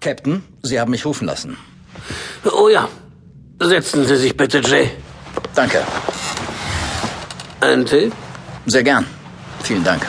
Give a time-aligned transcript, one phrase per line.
[0.00, 1.56] Captain, Sie haben mich rufen lassen.
[2.44, 2.88] Oh ja.
[3.60, 4.90] Setzen Sie sich bitte, Jay.
[5.54, 5.82] Danke.
[7.60, 8.10] Ein Tee?
[8.66, 9.04] Sehr gern.
[9.62, 10.06] Vielen Dank.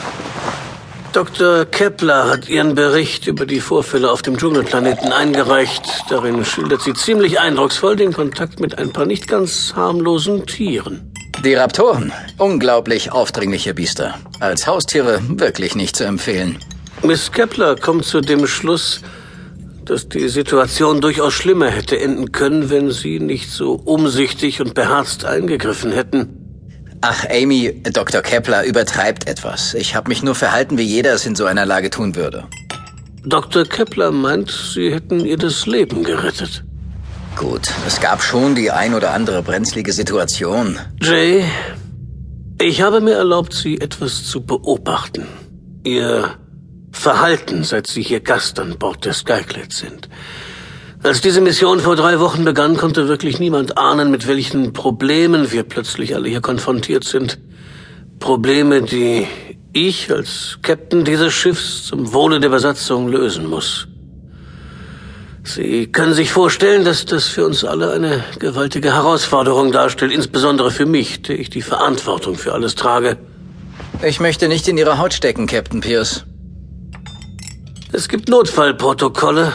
[1.12, 1.66] Dr.
[1.66, 5.82] Kepler hat Ihren Bericht über die Vorfälle auf dem Dschungelplaneten eingereicht.
[6.08, 11.12] Darin schildert sie ziemlich eindrucksvoll den Kontakt mit ein paar nicht ganz harmlosen Tieren.
[11.44, 12.12] Die Raptoren.
[12.38, 14.14] Unglaublich aufdringliche Biester.
[14.40, 16.58] Als Haustiere wirklich nicht zu empfehlen.
[17.02, 19.02] Miss Kepler kommt zu dem Schluss,
[19.84, 25.24] dass die Situation durchaus schlimmer hätte enden können, wenn Sie nicht so umsichtig und beherzt
[25.24, 26.38] eingegriffen hätten.
[27.00, 28.22] Ach, Amy, Dr.
[28.22, 29.74] Kepler übertreibt etwas.
[29.74, 32.44] Ich habe mich nur verhalten, wie jeder es in so einer Lage tun würde.
[33.24, 33.64] Dr.
[33.64, 36.64] Kepler meint, Sie hätten ihr das Leben gerettet.
[37.36, 40.78] Gut, es gab schon die ein oder andere brenzlige Situation.
[41.00, 41.44] Jay,
[42.60, 45.26] ich habe mir erlaubt, Sie etwas zu beobachten.
[45.82, 46.30] Ihr
[46.92, 50.08] Verhalten, seit Sie hier Gast an Bord der Skyclad sind.
[51.02, 55.64] Als diese Mission vor drei Wochen begann, konnte wirklich niemand ahnen, mit welchen Problemen wir
[55.64, 57.38] plötzlich alle hier konfrontiert sind.
[58.20, 59.26] Probleme, die
[59.72, 63.88] ich als Captain dieses Schiffs zum Wohle der Besatzung lösen muss.
[65.44, 70.86] Sie können sich vorstellen, dass das für uns alle eine gewaltige Herausforderung darstellt, insbesondere für
[70.86, 73.16] mich, der ich die Verantwortung für alles trage.
[74.04, 76.24] Ich möchte nicht in Ihre Haut stecken, Captain Pierce.
[77.92, 79.52] Es gibt Notfallprotokolle,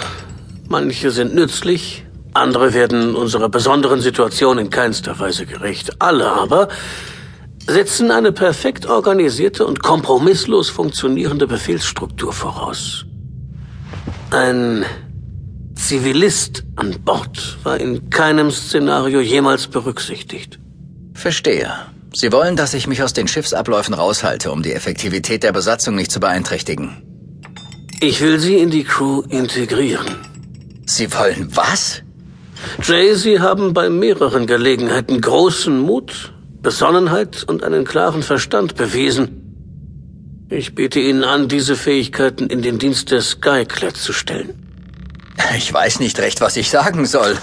[0.69, 6.02] Manche sind nützlich, andere werden unserer besonderen Situation in keinster Weise gerecht.
[6.02, 6.67] Alle aber
[7.67, 13.05] setzen eine perfekt organisierte und kompromisslos funktionierende Befehlsstruktur voraus.
[14.31, 14.83] Ein
[15.75, 20.59] Zivilist an Bord war in keinem Szenario jemals berücksichtigt.
[21.13, 21.71] Verstehe.
[22.13, 26.11] Sie wollen, dass ich mich aus den Schiffsabläufen raushalte, um die Effektivität der Besatzung nicht
[26.11, 27.06] zu beeinträchtigen.
[27.99, 30.05] Ich will Sie in die Crew integrieren.
[30.85, 32.03] Sie wollen was?
[32.83, 36.31] Jay, Sie haben bei mehreren Gelegenheiten großen Mut,
[36.61, 40.45] Besonnenheit und einen klaren Verstand bewiesen.
[40.52, 44.53] Ich biete Ihnen an, diese Fähigkeiten in den Dienst der Skyclad zu stellen.
[45.57, 47.36] Ich weiß nicht recht, was ich sagen soll.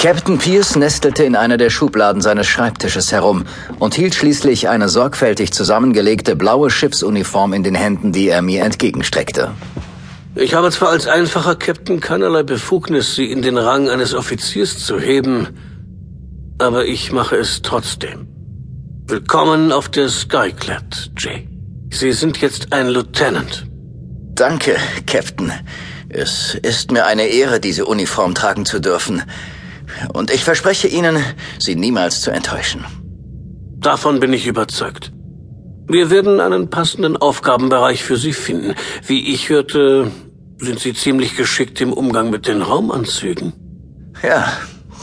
[0.00, 3.44] Captain Pierce nestelte in einer der Schubladen seines Schreibtisches herum
[3.78, 9.50] und hielt schließlich eine sorgfältig zusammengelegte blaue Schiffsuniform in den Händen, die er mir entgegenstreckte.
[10.36, 14.98] Ich habe zwar als einfacher Captain keinerlei Befugnis, Sie in den Rang eines Offiziers zu
[14.98, 15.48] heben,
[16.56, 18.26] aber ich mache es trotzdem.
[19.06, 21.46] Willkommen auf der Skyclad, Jay.
[21.90, 23.66] Sie sind jetzt ein Lieutenant.
[24.34, 25.52] Danke, Captain.
[26.08, 29.22] Es ist mir eine Ehre, diese Uniform tragen zu dürfen.
[30.12, 31.22] Und ich verspreche Ihnen,
[31.58, 32.84] Sie niemals zu enttäuschen.
[33.78, 35.12] Davon bin ich überzeugt.
[35.88, 38.74] Wir werden einen passenden Aufgabenbereich für Sie finden.
[39.06, 40.10] Wie ich hörte,
[40.58, 43.52] sind Sie ziemlich geschickt im Umgang mit den Raumanzügen.
[44.22, 44.52] Ja,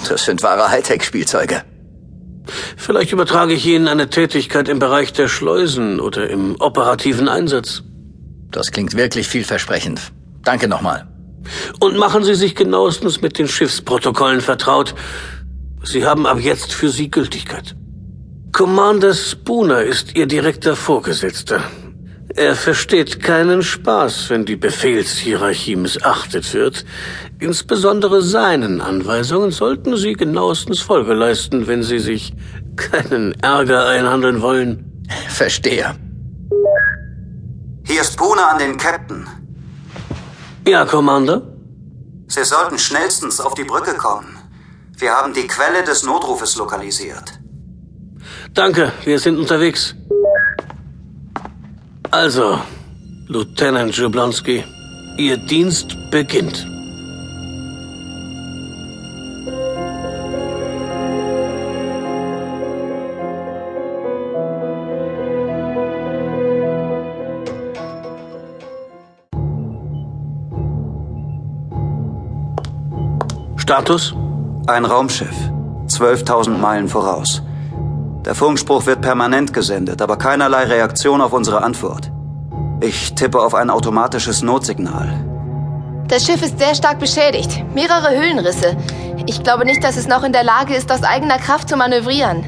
[0.07, 1.63] das sind wahre Hightech-Spielzeuge.
[2.77, 7.83] Vielleicht übertrage ich Ihnen eine Tätigkeit im Bereich der Schleusen oder im operativen Einsatz.
[8.51, 10.13] Das klingt wirklich vielversprechend.
[10.43, 11.07] Danke nochmal.
[11.79, 14.95] Und machen Sie sich genauestens mit den Schiffsprotokollen vertraut.
[15.83, 17.75] Sie haben ab jetzt für Sie Gültigkeit.
[18.51, 21.61] Commander Spooner ist Ihr direkter Vorgesetzter.
[22.35, 26.85] Er versteht keinen Spaß, wenn die Befehlshierarchie missachtet wird.
[27.39, 32.33] Insbesondere seinen Anweisungen sollten Sie genauestens Folge leisten, wenn Sie sich
[32.75, 35.05] keinen Ärger einhandeln wollen.
[35.29, 35.95] Verstehe.
[37.85, 39.25] Hier ist Spooner an den Captain.
[40.67, 41.41] Ja, Commander?
[42.27, 44.37] Sie sollten schnellstens auf die Brücke kommen.
[44.97, 47.39] Wir haben die Quelle des Notrufes lokalisiert.
[48.53, 49.95] Danke, wir sind unterwegs.
[52.11, 52.59] Also,
[53.27, 54.65] Lieutenant Jablonski,
[55.17, 56.67] Ihr Dienst beginnt.
[73.67, 74.15] Status?
[74.67, 75.35] Ein Raumschiff.
[75.89, 77.41] 12.000 Meilen voraus.
[78.23, 82.09] Der Funkspruch wird permanent gesendet, aber keinerlei Reaktion auf unsere Antwort.
[82.79, 85.09] Ich tippe auf ein automatisches Notsignal.
[86.07, 87.61] Das Schiff ist sehr stark beschädigt.
[87.73, 88.77] Mehrere Höhlenrisse.
[89.25, 92.45] Ich glaube nicht, dass es noch in der Lage ist, aus eigener Kraft zu manövrieren.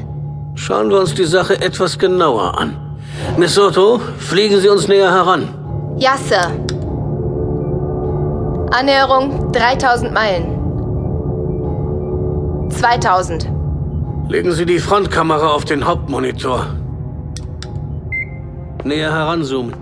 [0.54, 2.96] Schauen wir uns die Sache etwas genauer an.
[3.36, 5.50] Miss Soto, fliegen Sie uns näher heran.
[5.98, 6.50] Ja, Sir.
[8.70, 10.59] Annäherung 3000 Meilen.
[12.80, 13.52] 2000.
[14.30, 16.66] Legen Sie die Frontkamera auf den Hauptmonitor.
[18.84, 19.74] Näher heranzoomen.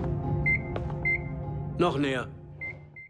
[1.77, 2.27] Noch näher.